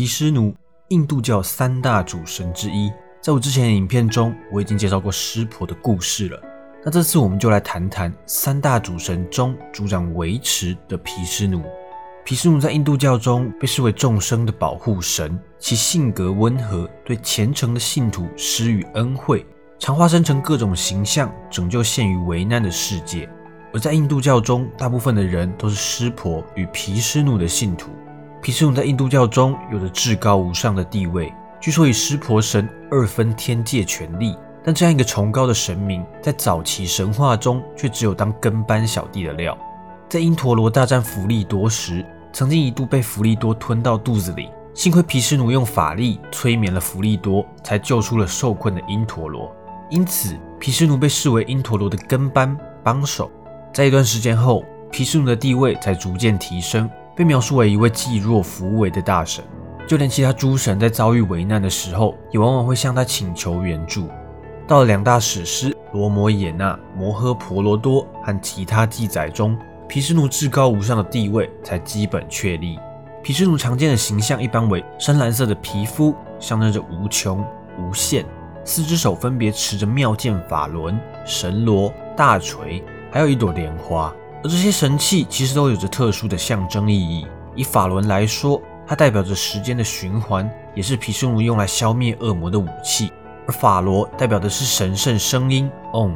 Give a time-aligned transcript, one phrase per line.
[0.00, 0.54] 毗湿奴，
[0.88, 2.90] 印度教三大主神之一。
[3.20, 6.40] 在我之前的影片中，我已经介绍过湿婆的故事了。
[6.82, 11.62] 那这次我们就来谈谈三大主神中主掌维持的毗湿奴。
[12.24, 19.44] 毗湿奴在印度教中被视为众生的保护神，其性格温和，对虔诚的信徒施予恩惠，
[19.78, 23.28] 常化身成各种形象，拯救陷于危难的世界。
[23.74, 27.90] 而在印度教中，大部分的人都是湿婆与毗湿奴的信徒。
[28.42, 31.32] 毗湿奴在印度教中有着至高无上的地位。
[31.60, 39.56] 据说与湿婆神二分天界权力，但这样一个崇高的神明，在早期神话中却只有当跟班小弟的料。
[40.08, 49.54] 在因陀罗大战弗利多时，曾经一度被弗利多吞到肚子里，幸亏毗湿奴用法力催眠了弗利多，才救出了受困的因陀罗。
[49.90, 53.30] 因此，毗湿奴被视为因陀罗的跟班帮手。
[53.72, 59.44] 在一段时间后，毗湿奴的地位才逐渐提升，被描述为一位济弱扶危的大神。
[59.86, 64.08] 就连其他诸神在遭遇危难的时候，也往往会向他请求援助。
[64.66, 69.58] 到了两大史诗《罗摩衍那》《摩诃婆罗多》和其他记载中，
[69.88, 72.78] 毗湿奴至高无上的地位才基本确立。
[73.20, 77.44] 毗湿奴常见的形象一般为深蓝色的皮肤，象征着无穷
[77.76, 78.24] 无限；
[78.64, 84.14] 四只手分别持着妙剑法轮、神罗、大锤，还有一朵莲花。
[84.42, 87.26] 而这些神器其实都有着特殊的象征意义。
[87.54, 93.12] 以法轮来说，它代表着时间的循环，也是毗湿奴用来消灭恶魔的武器。
[93.46, 96.12] 而法罗代表的是神圣声音，Om；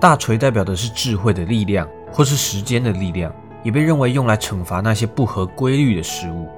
[0.00, 6.48] 大锤代表的是智慧的力量，或是时间的力量，也被认为用来惩罚那些不合规律的事物。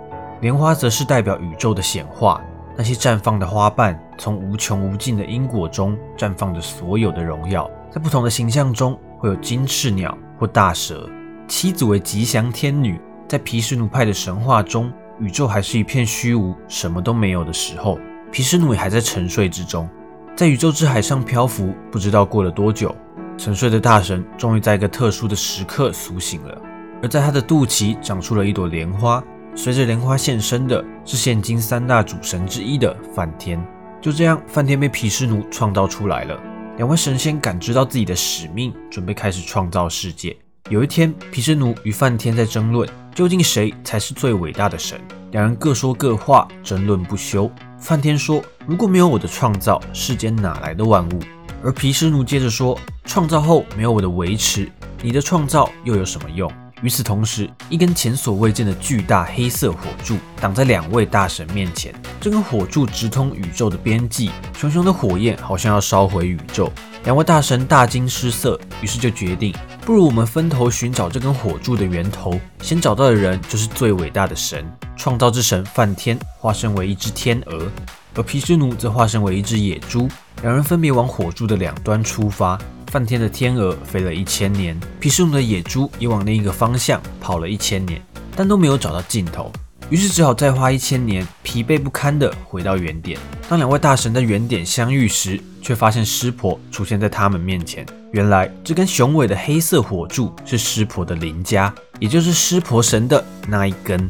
[0.41, 2.41] 莲花则是代表宇宙的显化，
[2.77, 7.71] 那些绽放的花瓣从无穷无尽的因果中绽放着所有的荣耀。
[7.91, 10.17] 在不同的形象中，会有金翅鸟
[10.47, 11.09] 大蛇。
[11.47, 14.93] 妻子为吉祥天女，在毗湿奴派的神话中。
[15.21, 17.99] 宇宙还是一片虚无，什么都没有的时候，
[18.33, 19.89] 毗湿奴也还在沉睡之中，
[20.35, 21.73] 在宇宙之海上漂浮。
[21.93, 22.93] 不知道过了多久，
[23.39, 26.61] 沉睡的大神终于在一个特殊的时刻苏醒了，
[27.01, 29.23] 而在他的肚脐长出了一朵莲花。
[29.55, 33.65] 随着莲花现身的是现今三大主神之一的梵天。
[34.01, 36.37] 就这样，梵天被毗湿奴创造出来了。
[36.77, 40.37] 两位神仙感知到自己的使命，准备开始创造世界。
[40.71, 42.89] 有一天，毗湿奴与梵天在争论。
[43.15, 45.01] 究竟谁才是最伟大的神？
[45.31, 47.49] 两人各说各话，争论不休。
[47.79, 51.21] 梵天说：“如果没有我的创造，世间哪来的万物？”
[51.63, 54.69] 而毗湿奴接着说：“创造后没有我的维持，
[55.01, 56.51] 你的创造又有什么用？”
[56.85, 61.95] 与此同时，一根前所未见的巨大黑色火柱挡在两位大神面前。
[62.21, 66.71] 这根火柱直通宇宙的边际，熊熊的火焰好像要烧毁宇宙。
[67.05, 69.55] 两位大神大惊失色，于是就决定。
[69.87, 74.63] 不如我们分头寻找这根火柱的源头，先找到的人就是最伟大的神——
[74.95, 77.67] 创造之神梵天，化身为一只天鹅，
[78.15, 80.07] 而毗湿奴则化身为一只野猪。
[80.43, 82.59] 两人分别往火柱的两端出发。
[82.95, 88.01] 梵天的天鹅飞了一千年，毗湿奴的野猪也往另一个方向跑了一千年，
[88.37, 89.51] 但都没有找到尽头。
[89.91, 93.19] 于是只好再花一千年，疲惫不堪地回到原点。
[93.49, 97.85] 当两位大神在原点相遇时，却发现湿婆出现在他们面前。
[98.13, 104.09] 原来这根雄伟的黑色火柱是湿婆的邻家，也就是湿婆神的那一根。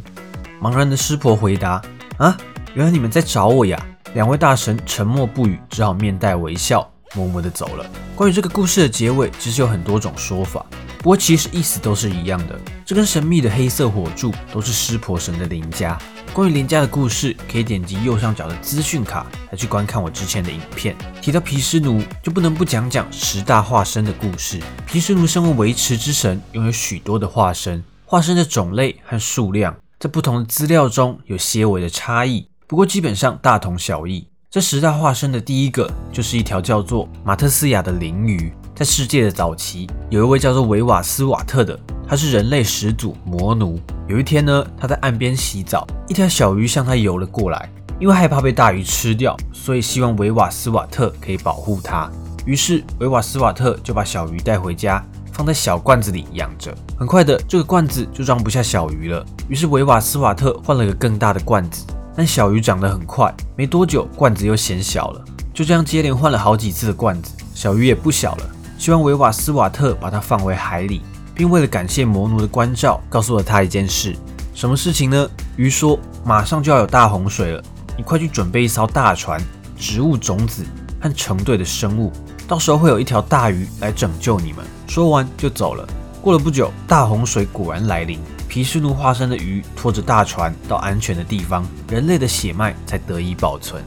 [0.60, 1.80] 茫然的湿婆回答
[2.20, 2.36] ：“啊，
[2.74, 7.86] 原来你们在找我呀！”两位大神沉默不语，只好面带微笑，默默的走了。
[8.14, 10.64] 关于这个故事的结尾，其实有很多种说法。
[10.98, 15.98] 不过其实意思都是一样的，这根神秘的黑色火柱都是湿婆神的邻家。
[16.32, 20.96] 关于邻家的故事，可以点击右上角的资讯卡来去观看我之前的影片。
[21.20, 24.58] 提到毗湿奴，就不能不讲讲十大化身的故事。
[24.86, 34.26] 毗湿奴身为维持之神，拥有许多的化身，化身的种类和数量在不同的资料中有些微的差异，不过基本上大同小异。
[34.54, 38.52] 这十大化身的第一个就是一条叫做马特斯亚的灵鱼。
[38.72, 41.76] 在世界的早期，有一位叫做维瓦斯瓦特的，
[42.06, 43.80] 他是人类始祖魔奴。
[44.06, 47.68] 有一天呢，他在岸边洗澡，一条小鱼向他游了过来。
[47.98, 52.08] 因为害怕被大鱼吃掉，所以希望维瓦斯瓦特可以保护他。
[52.46, 56.72] 于是维瓦斯瓦特就把小鱼带回家，放在小罐子里养着。
[56.96, 59.26] 很快的，这个罐子就装不下小鱼了。
[59.48, 61.84] 于是维瓦斯瓦特换了个更大的罐子，
[62.16, 65.24] 但小鱼长得很快，没多久罐子又显小了。
[65.52, 68.50] 就这样接连换了好几次的罐子，小鱼也不小了。
[68.78, 71.00] 希望维瓦斯瓦特把它放回海里，
[71.34, 74.16] 并为了感谢魔奴的关照，告诉了他一件事。
[74.52, 75.28] 什么事情呢？
[75.56, 77.62] 鱼说：“马上就要有大洪水了，
[77.96, 79.40] 你快去准备一艘大船、
[79.76, 80.64] 植物种子
[81.00, 82.12] 和成对的生物，
[82.46, 85.86] 到时候会有一条大鱼来拯救你们。”说完就走了。
[86.20, 88.18] 过了不久，大洪水果然来临，
[88.54, 93.82] 毗毗湿奴化身的鱼拖着大船到安全的地方，人类的血脉才得以保存。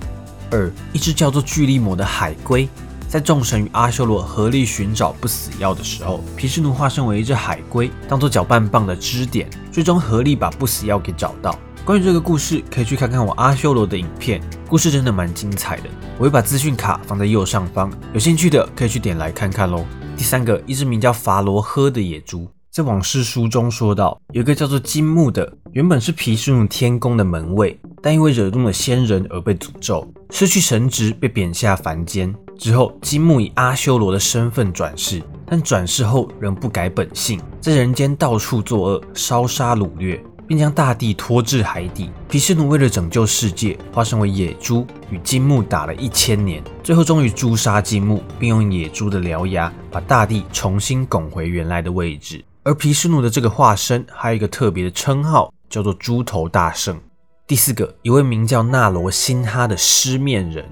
[0.52, 2.68] 二，一只叫做巨力魔的海龟，
[3.08, 11.58] 在众神与阿修罗合力寻找不死药的时候，皮湿奴化身为一只海龟，当做搅拌棒的支点，最终合力把不死药给找到。
[11.86, 15.84] 关于这个故事，可以去看看我阿修罗的影片，故事真的蛮精彩的。
[16.18, 19.86] 我会把资讯卡放在右上方，有兴趣的可以去点来看看喽。
[20.18, 22.50] 第三个，一只名叫法罗喝的野猪。
[22.77, 32.31] 在往事书中说到，有一个叫做金木的，原本是毗湿奴天宫的门卫，但因为惹怒了仙人而被诅咒，失去神职，被贬下凡间。
[32.56, 42.12] 之后，金木以阿修罗的身份转世，但转世后仍不改本性，在人间到处作恶，烧杀掳掠，并将大地拖至海底。
[42.30, 52.45] 毗湿奴为了拯救世界，化身为野猪，与金木打了一千年，最后终于诛杀金木，并用野猪的獠牙把大地重新拱回原来的位置。
[52.68, 57.00] 而毗湿奴的这个化身还有一个特别的称号，叫做猪头大圣。
[57.48, 60.66] 第四个，一位名叫纳罗辛哈的狮面人，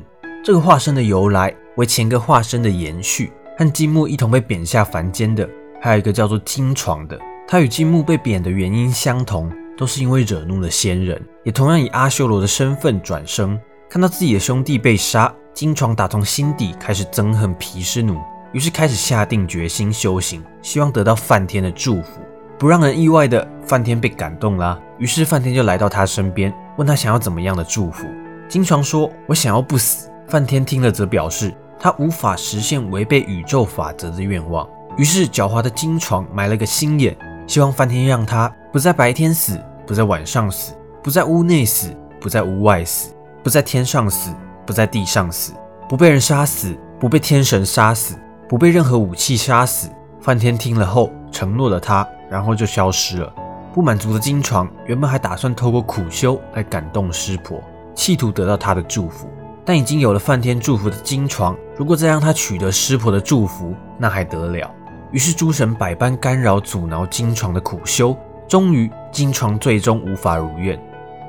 [0.43, 5.49] 这个化身的由来为前个化身的延续，和金木一同被贬下凡间的，
[5.81, 13.57] 还有一个叫做金床的，他与金木被贬的原因相同，都是因为惹怒了仙人，也同样以阿修罗的身份转生。
[13.89, 18.19] 看到自己的兄弟被杀，金床打从心底开始憎恨毗湿奴。
[18.55, 22.21] 于是开始下定决心修行，希望得到梵天的祝福。
[22.57, 24.79] 不让人意外的，梵天被感动了。
[24.97, 28.05] 于是梵天就来到他身边，问他想要怎么样的祝福。
[28.47, 34.65] 金床说：“我想要不死。”梵天听了则表示他无法实现违背宇宙法则的愿望。
[34.95, 37.13] 于是狡猾的金床埋了个心眼，
[37.45, 40.73] 希望梵天让他不在白天死，不在晚上死，
[41.03, 43.13] 不在屋内死，不在屋外死，
[43.43, 44.33] 不在天上死，
[44.65, 45.51] 不在地上死，
[45.89, 48.15] 不被人杀死，不被天神杀死。
[48.47, 49.89] 不被任何武器杀死。
[50.21, 53.33] 梵天听了后承诺了他，然后就消失了。
[53.73, 57.61] 不满足的金床原本还打算透过苦修来感动湿婆，
[57.93, 59.27] 企图得到他的祝福。
[59.63, 64.71] 但已经有了梵天祝福的金床，如果再让他取得湿婆的祝福，那还得了？
[65.11, 68.15] 于是诸神百般干扰阻挠金床的苦修，
[68.47, 70.79] 终于金床最终无法如愿。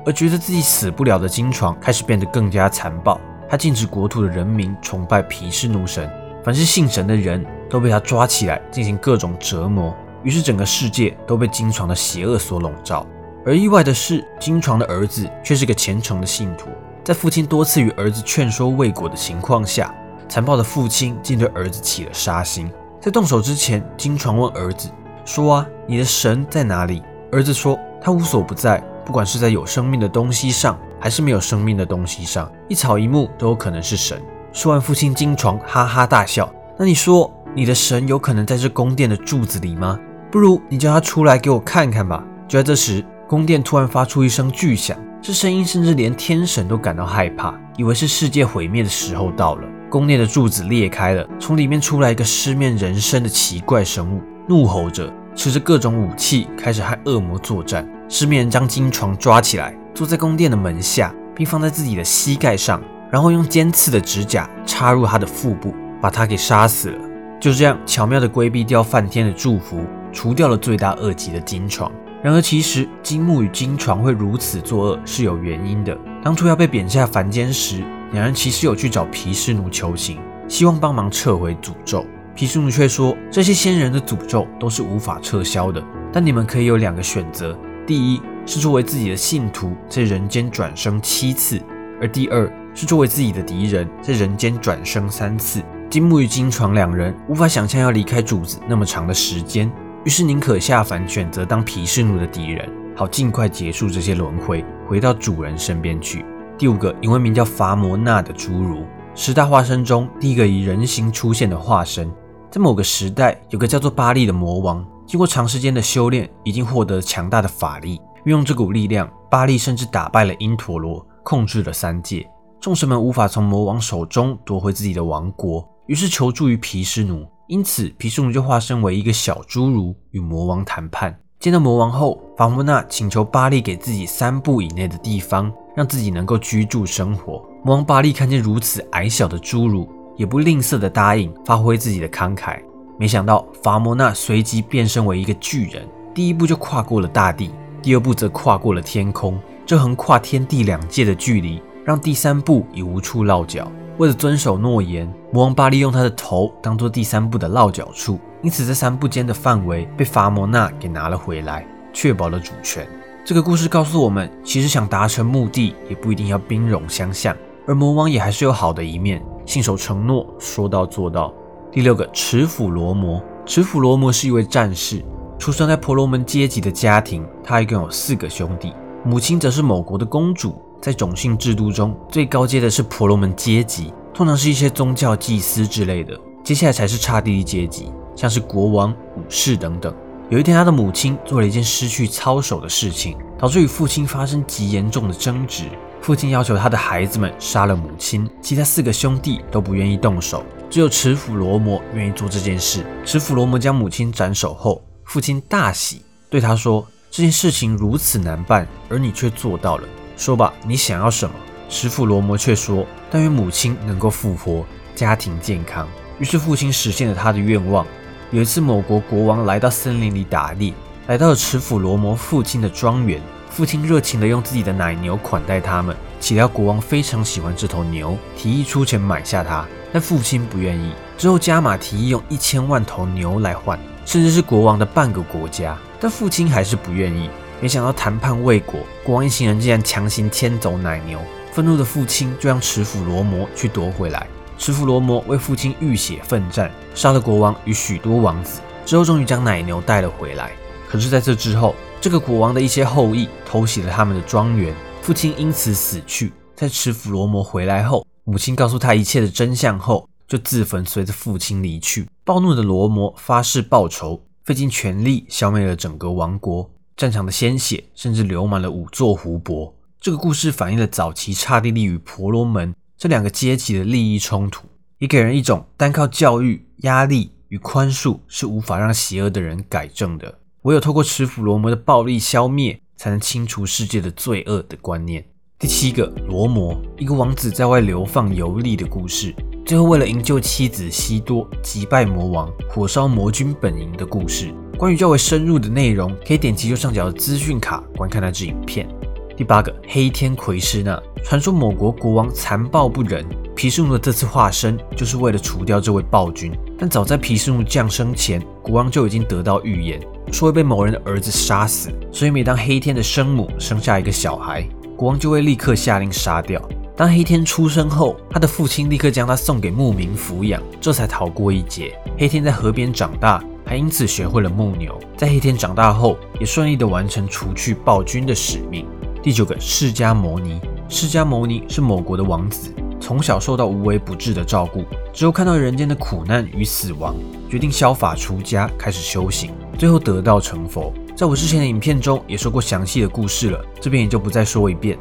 [0.05, 3.19] 而觉得自己死不了的金床开始变得更加残暴，
[3.49, 6.09] 他禁止国土的人民崇拜毗湿奴神。
[6.47, 13.05] 凡是信神的人都被他抓起来进行各种折磨，于是整个世界都被金床的邪恶所笼罩。
[13.45, 16.69] 而意外的是，金床的儿子却是个虔诚的信徒。
[17.03, 19.93] 在父亲多次与儿子劝说未果的情况下，
[20.29, 22.71] 残暴的父亲竟对儿子起了杀心。
[23.01, 24.89] 在动手之前，金床问儿子
[25.25, 34.21] 说：“啊，你的神在哪里？”儿子说：“他无所不在，不管是在有生命的东西上，还是没有生命的东西上，一草一木都有可能是神。”
[34.57, 36.51] 说完，父亲金床哈哈大笑。
[36.79, 39.99] 那你说，你的神有可能在这宫殿的柱子里吗？
[40.31, 42.23] 不如你叫他出来给我看看吧。
[42.47, 49.61] 就在这时，宫殿突然发出一声巨响，这声音甚至连天神都感到害怕，以为是世界毁灭的时候到了。
[49.91, 57.87] 宫殿的柱子裂开了，从里面出来一个狮面人身的奇怪生物，怒吼着，持着各种武器，开始和恶魔作战。
[58.09, 62.81] 狮面人将金床抓起来，坐在宫殿的门下，并放在自己的膝盖上。
[63.11, 66.99] 然后用尖刺的指甲插入他的腹部，把他给杀死了。
[67.39, 71.91] 就这样巧妙地规避掉梵天的祝福，除掉了罪大恶极的金床。
[72.23, 75.95] 然而，其实金木与金床会如此作恶是有原因的。
[76.23, 82.03] 当初要被贬下凡间时，两人其实有去找毗湿奴求情，希望帮忙撤回诅咒。
[82.33, 85.81] 毗湿奴却说，这些仙人的诅咒都是无法撤销的。
[86.11, 91.59] 但你们可以有两个选择：第一是作为自己的信徒，在人间转生七次；
[92.01, 92.51] 而第二。
[92.77, 95.63] 是作为自己的敌人，在人间转生三次。
[95.89, 99.67] 金木与金床两人无法想象要离开主子那么长的时间，
[100.05, 106.23] 于是宁可下凡，选择当毗湿奴的敌人，好尽快结束这些轮回，回到主人身边去。
[106.55, 112.11] 第五个，一位名叫伐摩那的侏儒，十大化身中第一个以人形出现的化身。
[112.51, 117.99] 在某个时代，有个叫做巴利的魔王，经过长时间的修炼，已经获得强大的法力。
[118.25, 122.29] 运用这股力量，巴利甚至打败了因陀罗，控制了三界。
[122.59, 127.25] 众神们无法从魔王手中夺回自己的王国，于是求助于毗湿奴。
[127.47, 131.17] 因此，毗湿奴就化身为一个小侏儒，与魔王谈判。
[131.39, 137.41] 见到魔王后，法莫纳请求巴利给自己三步以内的地方，让自己能够居住生活。
[137.63, 139.87] 魔王巴利看见如此矮小的侏儒，
[140.17, 142.59] 也不吝啬的答应发挥自己的慷慨。
[142.99, 149.39] 没想到，法莫纳随即变身为一个巨人，第一步就跨过了大地，第二步则跨过了天空。
[149.65, 151.61] 这横跨天地两界的距离。
[151.87, 153.71] 让第三步已无处落脚。
[153.97, 161.65] 为了遵守诺言，魔王巴利用他的头当做第三步的落脚处，因此这三步间的范围被法摩纳给拿了回来。
[161.93, 162.85] 确保了主权。
[163.23, 167.33] 这个故事告诉我们，其实想达成目的，也不一定要兵戎相向，
[167.65, 171.33] 而魔王也还是有好的一面，信守承诺，说到做到。
[171.71, 173.23] 第六个，持斧罗摩。
[173.45, 175.01] 持斧罗摩是一位战士，
[175.39, 178.73] 出生在婆罗门阶级的家庭，他一共有四个兄弟，
[179.05, 180.61] 母亲则是某国的公主。
[180.81, 189.93] 在种姓制度中，最高阶的是婆罗门阶级，通常是一些宗教祭司之类的，接下来才是刹帝利阶级，像是国王、武士等等。
[190.29, 195.63] 有一天，他的母亲做了一件失去操守的事情，导致与父亲发生极严重的争执。
[196.01, 202.85] 父亲要求他的孩子们杀了母亲，其他四个兄弟都不愿意动手，只有持斧罗摩愿意做这件事。
[203.05, 209.87] 持斧罗摩将母亲斩首后，父亲大喜，对他说：“这件事情如此难办，而你却做到了。
[210.17, 211.33] 说吧，你想要什么？”
[211.69, 215.87] 持斧罗摩却说：“但愿母亲能够复活，家庭健康。”
[216.19, 217.85] 于是父亲实现了他的愿望。
[218.31, 220.73] 有一次，某国国王来到森林里打猎，
[221.07, 223.21] 来到了持斧罗摩父亲的庄园。
[223.49, 230.91] 父亲热情地用自己的奶牛款待他们，岂料国王非常喜欢这头牛，提议出钱买下它，但父亲不愿意。
[231.17, 237.29] 之后加码提议用一千万头牛来换，甚至是国王的半个国家，但父亲还是不愿意。
[237.59, 241.19] 没想到谈判未果，国王一行人竟然强行牵走奶牛。
[241.51, 244.27] 愤怒的父亲就让持斧罗摩去夺回来。
[244.59, 250.51] 持斧罗摩为父亲浴血奋战，杀了国王与许多王子，之后终于将奶牛带了回来。
[250.87, 256.31] 可是，在这之后，这个国王的一些后裔偷袭了他们的庄园，父亲因此死去。
[256.55, 262.07] 在持斧罗摩回来后，母亲告诉他一切的真相后，就自焚，随着父亲离去。
[262.23, 269.71] 暴怒的罗摩发誓报仇，费尽全力消灭了整个王国，战场的鲜血甚至流满了五座湖泊。
[270.01, 272.73] 这个故事反映了早期刹帝利与婆罗门。
[272.97, 274.65] 这两个阶级的利益冲突，
[274.97, 285.23] 也给人一种单靠教育、压力与宽恕是无法让邪恶的人改正的，唯有透过持斧罗摩的暴力消灭，才能清除世界的罪恶的观念。
[285.59, 294.51] 第七个，罗摩，一个王子在外流放游历的故事，最后为了营救妻子西多，击败魔王，火烧魔君本营的故事。
[294.77, 298.87] 关于较为深入的内容，可以点击右上角的资讯卡观看那支影片。
[299.35, 306.51] 第八个黑天魁师那，传说某国国王残暴不仁，皮斯奴的这次化身就是为了除掉这位暴君。
[306.77, 309.99] 但早在皮斯奴降生前，国王就已经得到预言，
[310.31, 311.89] 说会被某人的儿子杀死。
[312.11, 314.61] 所以每当黑天的生母生下一个小孩，
[314.95, 316.61] 国王就会立刻下令杀掉。
[316.95, 321.99] 当黑天出生后，他的父亲立刻将他送给牧民抚养，这才逃过一劫。
[322.15, 324.97] 黑天在河边长大，还因此学会了牧牛。
[325.17, 328.87] 在黑天长大后，也顺利的完成除去暴君的使命。
[329.21, 337.13] 第九个释迦牟尼，释迦牟尼是某国的王子，从小受到无微不至的照顾，之后看到人间的苦难与死亡，
[337.49, 340.93] 决定削发出家，开始修行，最后得道成佛。
[341.13, 344.97] 在我之前的影片中也说过详细的故事了，这边也就不再说一遍。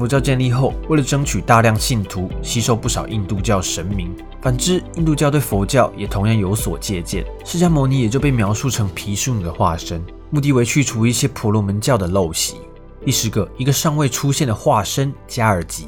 [0.00, 4.10] 佛教建立后，为了争取大量信徒，吸收不少印度教神明。
[4.40, 12.56] 反之，印度教对佛教也同样有所借鉴，释迦牟尼也就被描述成毗湿奴的化身，目的为去除一些婆罗门教的陋习。
[13.04, 15.86] 第十个，一个尚未出现的化身加尔吉。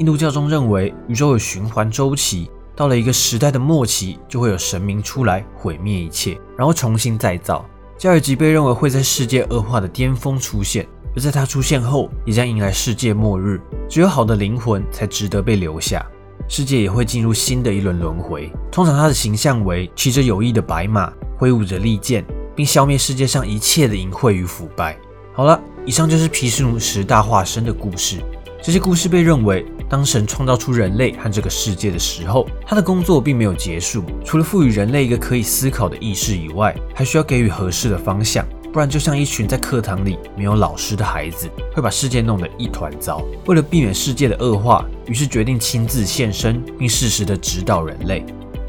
[0.00, 7.64] 印度教中认为宇宙有循环周期，到了一个时代的末期，就会有神明出来毁灭一切，然后重新再造。
[7.96, 10.86] 加尔吉被认为会在世界恶化的巅峰出现，
[11.16, 13.60] 而在他出现后，也将迎来世界末日。
[13.88, 16.04] 只有好的灵魂才值得被留下，
[16.48, 18.52] 世界也会进入新的一轮轮回。
[18.70, 24.96] 通常他的形象为骑着有翼的白马，挥舞着利剑，并消灭世界上一切的淫秽与腐败。
[25.32, 25.60] 好了。
[25.86, 28.16] 以上就是毗湿奴十大化身的故事。
[28.60, 34.02] 这些故事被认为，当神创造出人类和这个世界的时候，他的工作并没有结束。
[34.24, 43.22] 除了赋予人类一个可以思考的意识以外，还需要给予合适的方向，不然就像一群在课堂里没有老师的孩子，会把世界弄得一团糟。
[43.46, 48.24] 为了避免世界的恶化，于是决定亲自现身，并适时的指导人类。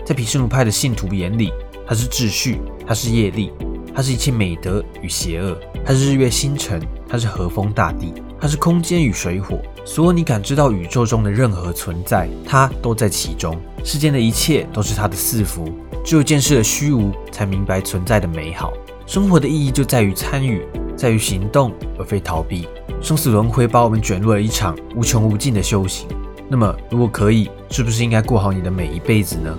[0.05, 1.51] 在毗湿奴派的信徒眼里，
[1.85, 3.51] 他是秩序，他是业力，
[3.93, 6.81] 他是一切美德与邪恶，他是日月星辰。
[7.09, 13.57] 它是和风大地，它是空间与水火，所有你感知到宇宙中的任何存在，它都在其中。
[13.81, 15.71] 世间的一切都是它的赐福，
[16.03, 18.73] 只有见识了虚无，才明白存在的美好。
[19.07, 22.67] 生活的意义就在于参与，在于行动，而非逃避。
[23.01, 26.09] 生死轮回把我们卷入了一场无穷无尽的修行。
[26.49, 29.57] 那么，如果可以，是不是应该过好你的每一辈子呢？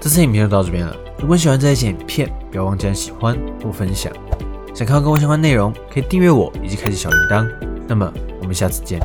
[0.00, 0.96] 这次影片就到这边了。
[1.18, 4.10] 如果喜欢这期影片，不要忘记按喜欢或分享。
[4.74, 7.46] 想看到跟我相关内容，可以订阅我以及开启小铃铛。
[7.86, 8.10] 那么，
[8.40, 8.98] 我们下次见。